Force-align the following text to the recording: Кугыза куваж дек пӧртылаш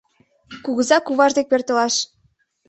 Кугыза 0.63 0.97
куваж 1.05 1.31
дек 1.37 1.47
пӧртылаш 1.51 1.95